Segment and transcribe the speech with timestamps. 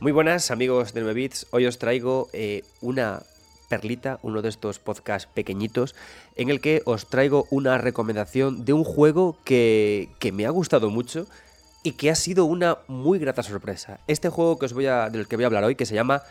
[0.00, 3.24] Muy buenas amigos de 9 Bits, hoy os traigo eh, una
[3.68, 5.96] perlita, uno de estos podcasts pequeñitos,
[6.36, 10.88] en el que os traigo una recomendación de un juego que, que me ha gustado
[10.88, 11.26] mucho
[11.82, 13.98] y que ha sido una muy grata sorpresa.
[14.06, 16.22] Este juego que os voy a, del que voy a hablar hoy, que se llama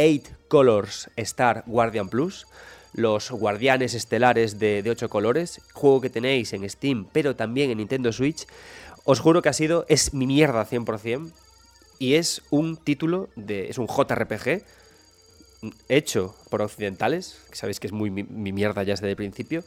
[0.00, 2.48] 8 Colors Star Guardian Plus,
[2.92, 7.78] los guardianes estelares de, de 8 colores, juego que tenéis en Steam, pero también en
[7.78, 8.48] Nintendo Switch,
[9.04, 11.32] os juro que ha sido, es mi mierda 100%,
[12.02, 14.64] y es un título de, es un JRPG
[15.88, 19.62] hecho por occidentales, que sabéis que es muy mi, mi mierda ya desde el principio,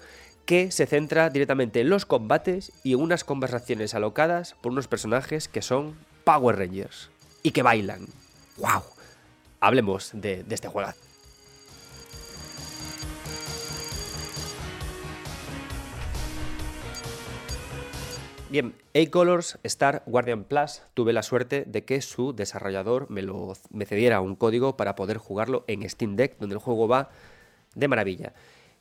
[0.45, 5.48] que se centra directamente en los combates y en unas conversaciones alocadas por unos personajes
[5.48, 5.95] que son
[6.26, 7.09] Power Rangers
[7.41, 8.05] y que bailan.
[8.57, 8.84] ¡Wow!
[9.62, 10.91] Hablemos de, de este juego.
[18.49, 23.85] Bien, A-Colors Star Guardian Plus tuve la suerte de que su desarrollador me, lo, me
[23.85, 27.10] cediera un código para poder jugarlo en Steam Deck, donde el juego va
[27.73, 28.34] de maravilla.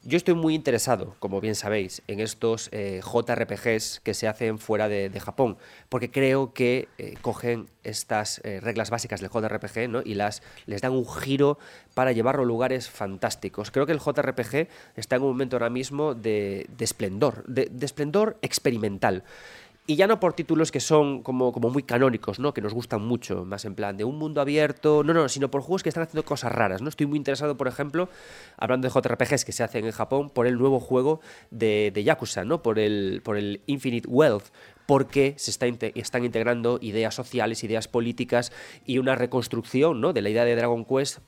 [0.06, 4.86] Yo estoy muy interesado, como bien sabéis, en estos eh, JRPGs que se hacen fuera
[4.86, 5.56] de, Japón,
[5.88, 10.92] porque creo que eh, cogen estas eh, reglas básicas del JRPG y las, les dan
[10.92, 11.58] un giro
[11.94, 13.70] para llevarlo a lugares fantásticos.
[13.70, 17.86] Creo que el JRPG está en un momento ahora mismo de, de esplendor, de, de
[17.86, 19.24] esplendor experimental.
[19.86, 22.54] Y ya no por títulos que son como, como muy canónicos, ¿no?
[22.54, 25.04] Que nos gustan mucho, más en plan de un mundo abierto.
[25.04, 26.88] No, no, sino por juegos que están haciendo cosas raras, ¿no?
[26.88, 28.08] Estoy muy interesado, por ejemplo,
[28.56, 32.44] hablando de JRPGs que se hacen en Japón, por el nuevo juego de, de Yakuza,
[32.44, 32.62] ¿no?
[32.62, 34.46] Por el, por el Infinite Wealth
[34.86, 38.52] porque se está están integrando ideas sociales, ideas políticas
[38.84, 40.12] y una reconstrucción ¿no?
[40.12, 41.20] de la idea de Dragon Quest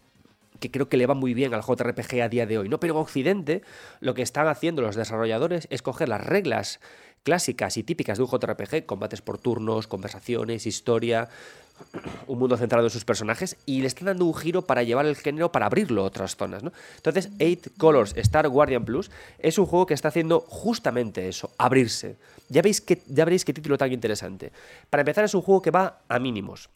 [0.61, 2.81] que creo que le va muy bien al JRPG a día de hoy, ¿no?
[2.81, 3.63] Pero en Occidente
[4.01, 6.81] lo que están haciendo los desarrolladores es coger las reglas
[7.27, 11.29] clásicas y típicas de un JRPG, combates por turnos, conversaciones, historia,
[12.29, 15.17] un mundo centrado en sus personajes y le están dando un giro para llevar el
[15.17, 16.73] género para abrirlo a otras zonas, ¿no?
[16.95, 19.11] Entonces, 8 Colors Star Guardian Plus
[19.41, 22.15] es un juego que está haciendo justamente eso, abrirse.
[22.48, 24.53] Ya veis que ya veréis qué título tan interesante.
[24.89, 26.70] Para empezar es un juego que va a mínimos.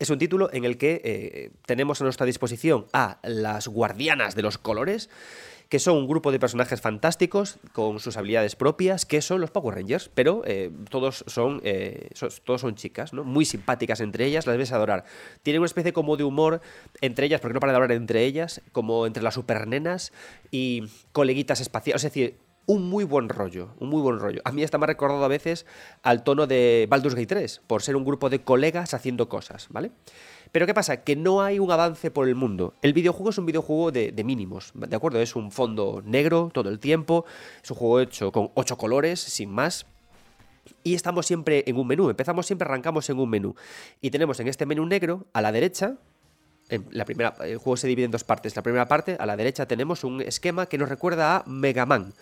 [0.00, 4.42] Es un título en el que eh, tenemos a nuestra disposición a las guardianas de
[4.42, 5.10] los colores,
[5.68, 9.74] que son un grupo de personajes fantásticos con sus habilidades propias, que son los Power
[9.76, 12.10] Rangers, pero eh, todos, son, eh,
[12.44, 13.24] todos son chicas, ¿no?
[13.24, 15.04] muy simpáticas entre ellas, las ves adorar.
[15.42, 16.60] Tienen una especie como de humor
[17.00, 20.12] entre ellas, porque no para de hablar entre ellas, como entre las supernenas
[20.50, 24.40] y coleguitas espaciales, es decir, un muy buen rollo, un muy buen rollo.
[24.44, 25.66] A mí está ha recordado a veces
[26.02, 29.92] al tono de Baldur's Gate 3, por ser un grupo de colegas haciendo cosas, ¿vale?
[30.54, 31.02] Pero ¿qué pasa?
[31.02, 32.74] Que no hay un avance por el mundo.
[32.80, 35.20] El videojuego es un videojuego de, mínimos, ¿de acuerdo?
[35.20, 37.24] Es un fondo negro todo el tiempo,
[37.60, 39.84] es un juego hecho con ocho colores, sin más.
[40.84, 43.56] Y estamos siempre en un menú, empezamos siempre, arrancamos en un menú.
[44.00, 45.96] Y tenemos en este menú negro, a la derecha,
[46.68, 48.54] en la primera, el juego se divide en dos partes.
[48.54, 52.14] La primera parte, a la derecha, tenemos un esquema que nos recuerda a Mega Man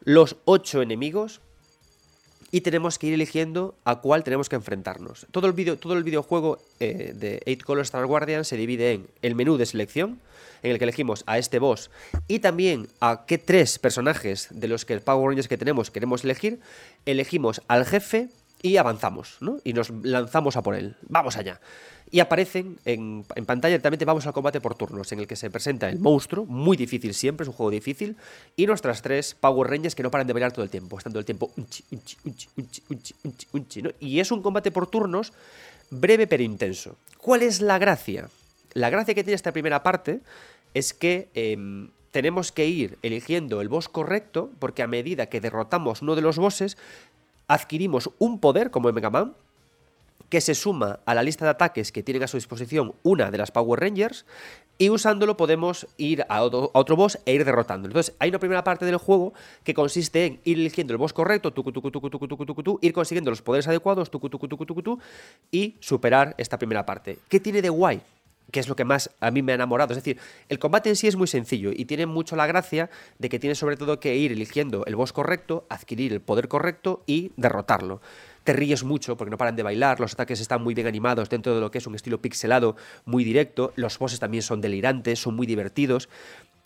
[0.00, 1.40] los ocho enemigos
[2.54, 5.26] y tenemos que ir eligiendo a cuál tenemos que enfrentarnos.
[5.32, 9.08] Todo el, video, todo el videojuego eh, de 8 Color Star Guardian se divide en
[9.22, 10.20] el menú de selección,
[10.62, 11.90] en el que elegimos a este boss
[12.28, 16.22] y también a qué tres personajes de los que el Power Rangers que tenemos queremos
[16.22, 16.60] elegir,
[17.06, 18.28] elegimos al jefe
[18.64, 19.58] y avanzamos, ¿no?
[19.62, 20.96] Y nos lanzamos a por él.
[21.02, 21.60] Vamos allá.
[22.10, 25.86] Y aparecen en, pantalla directamente, vamos al combate por turnos, en el que se presenta
[25.86, 28.16] el monstruo, muy difícil siempre, es un juego difícil,
[28.56, 31.20] y nuestras tres Power Rangers que no paran de bailar todo el tiempo, están todo
[31.20, 33.90] el tiempo unchi, unchi, unchi, unchi, unchi, unchi, unchi, ¿no?
[34.00, 35.34] Y es un combate por turnos
[35.90, 36.96] breve pero intenso.
[37.18, 38.30] ¿Cuál es la gracia?
[38.72, 40.20] La gracia que tiene esta primera parte
[40.72, 41.58] es que eh,
[42.12, 46.38] tenemos que ir eligiendo el boss correcto, porque a medida que derrotamos uno de los
[46.38, 46.78] bosses,
[47.48, 49.34] adquirimos un poder, como en Mega Man,
[50.28, 53.38] que se suma a la lista de ataques que tienen a su disposición una de
[53.38, 54.24] las Power Rangers
[54.78, 57.92] y usándolo podemos ir a otro, a boss e ir derrotándolo.
[57.92, 59.32] Entonces, hay una primera parte del juego
[59.62, 63.68] que consiste en ir eligiendo el boss correcto, tucu, tucu, tucu, ir consiguiendo los poderes
[63.68, 64.10] adecuados,
[65.52, 67.18] y superar esta primera parte.
[67.28, 68.00] ¿Qué tiene de guay?
[68.50, 69.92] Que es lo que más a mí me ha enamorado.
[69.92, 70.18] Es decir,
[70.48, 73.58] el combate en sí es muy sencillo y tiene mucho la gracia de que tienes
[73.58, 78.00] sobre todo que ir eligiendo el boss correcto, adquirir el poder correcto y derrotarlo
[78.44, 81.54] te ríes mucho porque no paran de bailar, los ataques están muy bien animados dentro
[81.54, 82.76] de lo que es un estilo pixelado
[83.06, 86.08] muy directo, los bosses también son delirantes, son muy divertidos.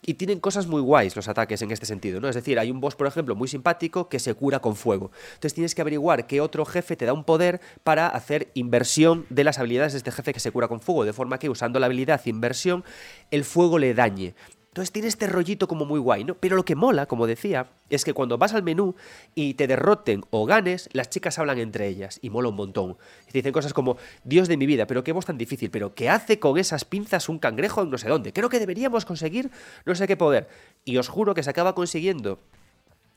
[0.01, 2.29] Y tienen cosas muy guays los ataques en este sentido, ¿no?
[2.29, 5.11] Es decir, hay un boss, por ejemplo, muy simpático que se cura con fuego.
[5.33, 9.43] Entonces tienes que averiguar qué otro jefe te da un poder para hacer inversión de
[9.43, 11.87] las habilidades de este jefe que se cura con fuego, de forma que usando la
[11.87, 12.83] habilidad inversión,
[13.29, 14.35] el fuego le dañe.
[14.69, 16.35] Entonces tiene este rollito como muy guay, ¿no?
[16.35, 18.95] Pero lo que mola, como decía, es que cuando vas al menú
[19.33, 22.97] y te derroten o ganes, las chicas hablan entre ellas y mola un montón.
[23.33, 26.39] Dicen cosas como, Dios de mi vida, pero qué voz tan difícil, pero ¿qué hace
[26.39, 28.31] con esas pinzas un cangrejo en no sé dónde?
[28.31, 29.49] Creo que deberíamos conseguir
[29.85, 30.47] no sé qué poder.
[30.85, 32.39] Y os juro que se acaba consiguiendo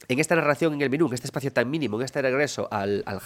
[0.09, 3.03] en esta narración en el menú, en este espacio tan mínimo, en este regreso al,
[3.05, 3.21] al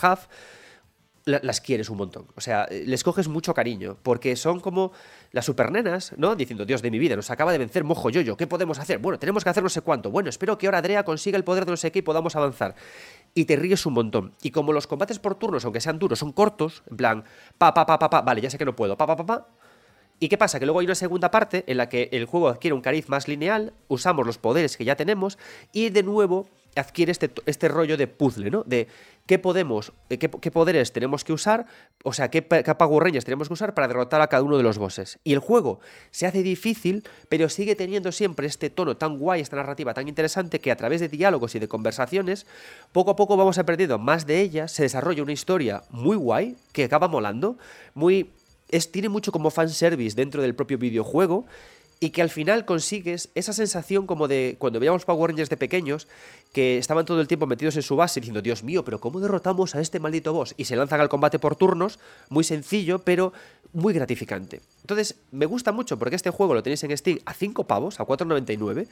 [1.26, 2.26] las quieres un montón.
[2.36, 4.92] O sea, eh, les coges mucho cariño, porque son como
[5.32, 6.36] las supernenas, ¿no?
[6.36, 8.98] Diciendo, Dios de mi vida, nos acaba de vencer Mojo Yoyo, ¿qué podemos hacer?
[8.98, 10.10] Bueno, tenemos que hacer no sé cuánto.
[10.12, 12.76] Bueno, espero que ahora Adrea consiga el poder de no sé qué y podamos avanzar.
[13.34, 14.32] Y te ríes un montón.
[14.40, 17.24] Y como los combates por turnos, aunque sean duros, son cortos, en plan,
[17.58, 19.48] pa, pa, pa, pa, pa, vale, ya sé que no puedo, pa, pa, pa, pa.
[20.20, 20.58] ¿Y qué pasa?
[20.58, 23.26] Que luego hay una segunda parte en la que el juego adquiere un cariz más
[23.28, 25.38] lineal, usamos los poderes que ya tenemos
[25.72, 28.62] y de nuevo adquiere este, este rollo de puzzle, ¿no?
[28.64, 28.88] De
[29.26, 31.66] qué podemos, eh, qué, poderes tenemos que usar,
[32.04, 35.18] o sea, qué, Power tenemos que usar para derrotar a cada uno de los bosses.
[35.24, 35.80] Y el juego
[36.10, 40.60] se hace difícil, pero sigue teniendo siempre este tono tan guay, esta narrativa tan interesante,
[40.60, 42.46] que a través de diálogos y de conversaciones,
[42.92, 46.84] poco a poco vamos aprendiendo más de ellas, se desarrolla una historia muy guay, que
[46.84, 47.58] acaba molando,
[47.94, 48.30] muy...
[48.90, 51.46] Tiene mucho como fanservice dentro del propio videojuego
[51.98, 56.08] y que al final consigues esa sensación como de cuando veíamos Power Rangers de pequeños
[56.52, 59.74] que estaban todo el tiempo metidos en su base diciendo, Dios mío, pero ¿cómo derrotamos
[59.74, 60.54] a este maldito boss?
[60.56, 61.98] Y se lanzan al combate por turnos,
[62.28, 63.32] muy sencillo, pero
[63.72, 64.60] muy gratificante.
[64.86, 68.06] Entonces, me gusta mucho porque este juego lo tenéis en Steam a 5 pavos, a
[68.06, 68.86] 4.99,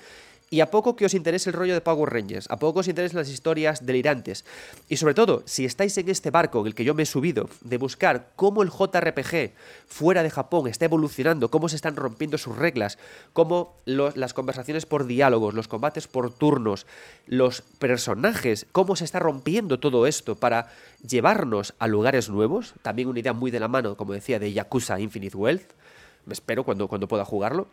[0.50, 2.88] y a poco que os interese el rollo de Power Rangers, a poco que os
[2.88, 4.44] interesen las historias delirantes,
[4.88, 7.48] y sobre todo, si estáis en este barco en el que yo me he subido,
[7.60, 9.52] de buscar cómo el JRPG
[9.86, 12.98] fuera de Japón está evolucionando, cómo se están rompiendo sus reglas,
[13.32, 16.88] cómo las conversaciones por diálogos, los combates por turnos,
[17.28, 20.72] los personajes, cómo se está rompiendo todo esto para
[21.06, 24.98] llevarnos a lugares nuevos, también una idea muy de la mano, como decía, de Yakuza
[24.98, 25.83] Infinite Wealth,
[26.26, 27.68] me espero cuando, cuando pueda jugarlo,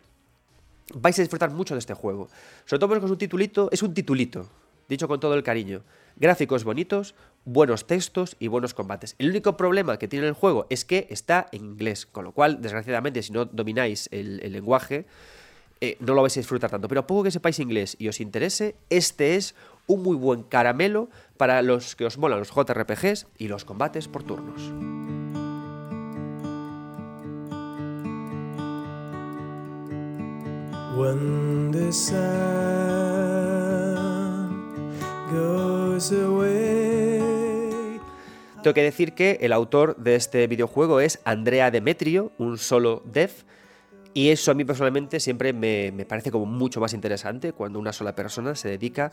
[0.94, 2.28] vais a disfrutar mucho de este juego.
[2.64, 4.48] Sobre todo porque es un titulito, es un titulito,
[4.88, 5.82] dicho con todo el cariño.
[6.16, 7.14] Gráficos bonitos,
[7.44, 9.14] buenos textos y buenos combates.
[9.18, 12.60] El único problema que tiene el juego es que está en inglés, con lo cual,
[12.60, 15.06] desgraciadamente, si no domináis el, lenguaje,
[15.80, 16.88] eh, no lo vais a disfrutar tanto.
[16.88, 19.54] Pero a poco que sepáis inglés y os interese, este es
[19.86, 24.22] un muy buen caramelo para los que os molan los JRPGs y los combates por
[24.22, 25.21] turnos.
[38.62, 43.30] Tengo que decir que el autor de este videojuego es Andrea Demetrio, un solo dev,
[44.14, 47.92] y eso a mí personalmente siempre me, me, parece como mucho más interesante cuando una
[47.92, 49.10] sola persona se dedica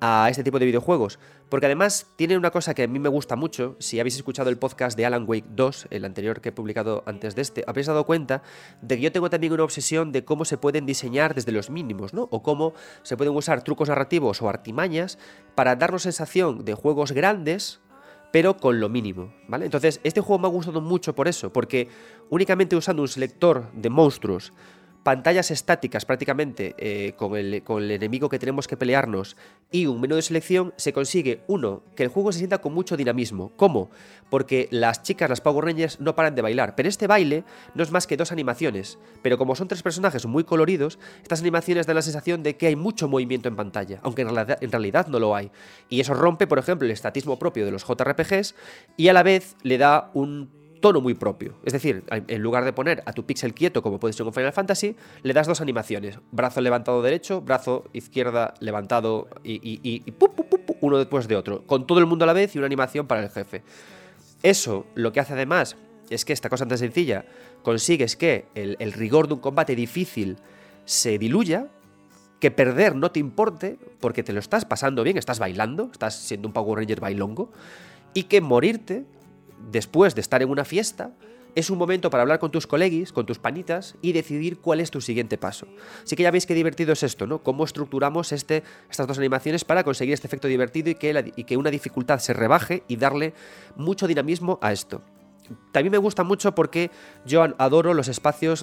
[0.00, 1.18] a este tipo de videojuegos.
[1.48, 3.76] Porque además tiene una cosa que a mí me gusta mucho.
[3.78, 7.34] Si habéis escuchado el podcast de Alan Wake 2, el anterior que he publicado antes
[7.34, 8.42] de este, habréis dado cuenta
[8.82, 12.14] de que yo tengo también una obsesión de cómo se pueden diseñar desde los mínimos,
[12.14, 12.28] ¿no?
[12.30, 15.18] O cómo se pueden usar trucos narrativos o artimañas
[15.54, 17.80] para darnos sensación de juegos grandes
[18.32, 19.64] pero con lo mínimo, ¿vale?
[19.64, 21.88] Entonces, este juego me ha gustado mucho por eso, porque
[22.28, 24.52] únicamente usando un selector de monstruos
[25.02, 29.36] pantallas estáticas prácticamente eh, con, el, con, el, enemigo que tenemos que pelearnos
[29.70, 32.96] y un menú de selección, se consigue, uno, que el juego se sienta con mucho
[32.96, 33.52] dinamismo.
[33.56, 33.90] ¿Cómo?
[34.28, 36.74] Porque las chicas, las Power Rangers, no paran de bailar.
[36.74, 37.44] Pero este baile
[37.74, 38.98] no es más que dos animaciones.
[39.22, 42.76] Pero como son tres personajes muy coloridos, estas animaciones dan la sensación de que hay
[42.76, 45.50] mucho movimiento en pantalla, aunque en realidad, en realidad no lo hay.
[45.88, 48.54] Y eso rompe, por ejemplo, el estatismo propio de los JRPGs
[48.96, 51.54] y a la vez le da un tono muy propio.
[51.64, 54.52] Es decir, en lugar de poner a tu pixel quieto, como puede ser con Final
[54.52, 56.18] Fantasy, le das dos animaciones.
[56.32, 60.02] Brazo levantado derecho, brazo izquierda levantado y,
[60.80, 61.66] uno después de otro.
[61.66, 63.62] Con todo el mundo a la vez y una animación para el jefe.
[64.42, 65.76] Eso lo que hace además
[66.08, 67.24] es que esta cosa tan sencilla
[67.62, 70.38] consigues que el, el rigor de un combate difícil
[70.86, 71.68] se diluya,
[72.40, 76.48] que perder no te importe, porque te lo estás pasando bien, estás bailando, estás siendo
[76.48, 77.52] un Power Ranger bailongo,
[78.14, 79.04] y que morirte
[79.70, 81.12] después de estar en una fiesta,
[81.54, 84.90] es un momento para hablar con tus colegis, con tus panitas y decidir cuál es
[84.90, 85.66] tu siguiente paso.
[86.04, 87.42] Así que ya veis qué divertido es esto, ¿no?
[87.42, 92.18] Cómo estructuramos este, estas dos animaciones para conseguir este efecto divertido y que, una dificultad
[92.18, 93.34] se rebaje y darle
[93.76, 95.02] mucho dinamismo a esto.
[95.72, 96.92] También me gusta mucho porque
[97.26, 98.62] yo adoro los espacios,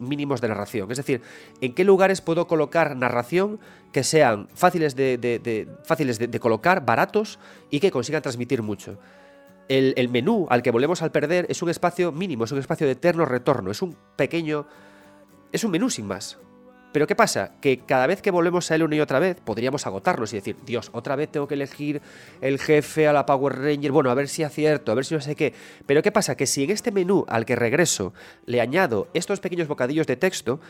[0.00, 0.90] mínimos de narración.
[0.90, 1.20] Es decir,
[1.60, 3.60] en qué lugares puedo colocar narración
[3.92, 7.38] que sean fáciles de colocar, baratos
[7.70, 8.98] y que consigan transmitir mucho
[9.68, 12.94] el, menú al que volvemos al perder es un espacio mínimo, es un espacio de
[12.94, 14.66] eterno retorno, es un pequeño...
[15.52, 16.38] es un menú sin más.
[16.92, 17.52] Pero ¿qué pasa?
[17.60, 20.56] Que cada vez que volvemos a él una y otra vez, podríamos agotarnos y decir,
[20.64, 22.00] Dios, otra vez tengo que elegir
[22.40, 25.20] el jefe a la Power Ranger, bueno, a ver si acierto, a ver si no
[25.20, 25.52] sé qué.
[25.84, 26.34] Pero ¿qué pasa?
[26.34, 28.14] Que si en este menú al que regreso
[28.46, 30.60] le añado estos pequeños bocadillos de texto,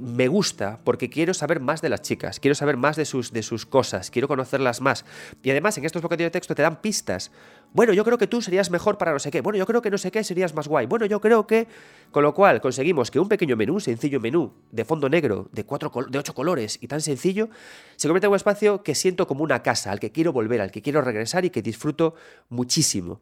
[0.00, 3.42] me gusta porque quiero saber más de las chicas, quiero saber más de sus, de
[3.42, 5.04] sus cosas, quiero conocerlas más.
[5.42, 7.30] Y además en estos bocadillos de texto te dan pistas.
[7.72, 9.42] Bueno, yo creo que tú serías mejor para no sé qué.
[9.42, 10.86] Bueno, yo creo que no sé qué serías más guay.
[10.86, 11.68] Bueno, yo creo que...
[12.10, 15.92] Con lo cual conseguimos que un pequeño menú, sencillo menú, de fondo negro, de, cuatro,
[16.08, 17.50] de ocho colores y tan sencillo,
[17.94, 20.72] se convierte en un espacio que siento como una casa, al que quiero volver, al
[20.72, 22.16] que quiero regresar y que disfruto
[22.48, 23.20] muchísimo.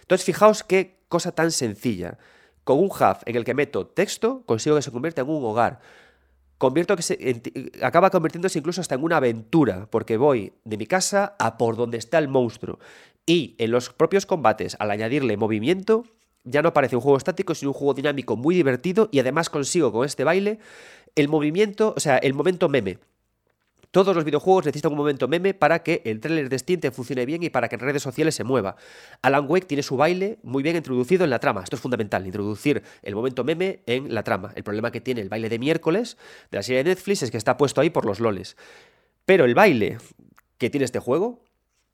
[0.00, 2.16] Entonces, fijaos qué cosa tan sencilla.
[2.64, 5.80] Con un hub en el que meto texto, consigo que se convierta en un hogar.
[6.60, 7.40] Convierto que se,
[7.80, 11.96] acaba convirtiéndose incluso hasta en una aventura, porque voy de mi casa a por donde
[11.96, 12.78] está el monstruo.
[13.24, 16.04] Y en los propios combates, al añadirle movimiento,
[16.44, 19.90] ya no parece un juego estático, sino un juego dinámico muy divertido y además consigo
[19.90, 20.58] con este baile
[21.16, 22.98] el movimiento, o sea, el momento meme.
[23.90, 27.26] Todos los videojuegos necesitan un momento meme para que el trailer de Steam te funcione
[27.26, 28.76] bien y para que en redes sociales se mueva.
[29.20, 31.64] Alan Wake tiene su baile muy bien introducido en la trama.
[31.64, 34.52] Esto es fundamental, introducir el momento meme en la trama.
[34.54, 36.16] El problema que tiene el baile de miércoles
[36.52, 38.56] de la serie de Netflix es que está puesto ahí por los loles.
[39.26, 39.98] Pero el baile
[40.58, 41.42] que tiene este juego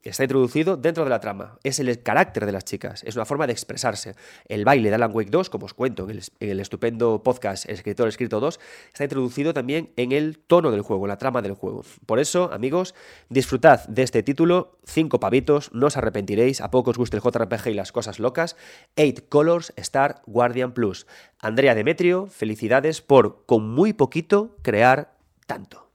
[0.08, 1.58] está introducido dentro de la trama.
[1.62, 4.14] Es el carácter de las chicas, es una forma de expresarse.
[4.48, 8.40] El baile de Alan Wake 2, como os cuento en el, estupendo podcast Escritor Escrito
[8.40, 8.60] 2,
[8.92, 11.84] está introducido también en el tono del juego, en la trama del juego.
[12.06, 12.94] Por eso, amigos,
[13.28, 17.68] disfrutad de este título, cinco pavitos, no os arrepentiréis, a poco os guste el JRPG
[17.68, 18.56] y las cosas locas.
[18.96, 21.06] Eight Colors Star Guardian Plus.
[21.38, 25.86] Andrea Demetrio, felicidades por, con muy poquito, crear tanto.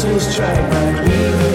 [0.00, 1.47] to track like me.